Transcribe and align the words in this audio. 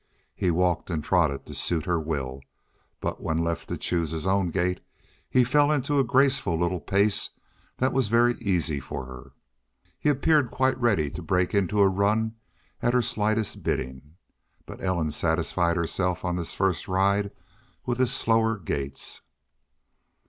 He 0.33 0.49
walked 0.49 0.89
and 0.89 1.03
trotted 1.03 1.45
to 1.45 1.53
suit 1.53 1.85
her 1.85 1.99
will, 1.99 2.41
but 3.01 3.21
when 3.21 3.37
left 3.37 3.69
to 3.69 3.77
choose 3.77 4.09
his 4.09 4.25
own 4.25 4.49
gait 4.49 4.79
he 5.29 5.43
fell 5.43 5.71
into 5.71 5.99
a 5.99 6.03
graceful 6.03 6.57
little 6.57 6.79
pace 6.79 7.29
that 7.77 7.93
was 7.93 8.07
very 8.07 8.33
easy 8.39 8.79
for 8.79 9.05
her. 9.05 9.33
He 9.99 10.09
appeared 10.09 10.49
quite 10.49 10.75
ready 10.79 11.11
to 11.11 11.21
break 11.21 11.53
into 11.53 11.81
a 11.81 11.87
run 11.87 12.33
at 12.81 12.95
her 12.95 13.03
slightest 13.03 13.61
bidding, 13.61 14.15
but 14.65 14.81
Ellen 14.81 15.11
satisfied 15.11 15.77
herself 15.77 16.25
on 16.25 16.35
this 16.35 16.55
first 16.55 16.87
ride 16.87 17.29
with 17.85 17.99
his 17.99 18.11
slower 18.11 18.57
gaits. 18.57 19.21